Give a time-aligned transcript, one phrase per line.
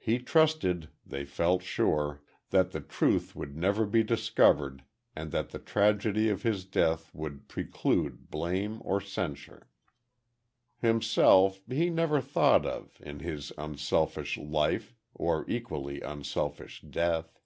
[0.00, 4.82] He trusted, they felt sure, that the truth would never be discovered
[5.14, 9.68] and that the tragedy of his death would preclude blame or censure.
[10.80, 17.38] Himself, he never thought of, in his unselfish life or equally unselfish death.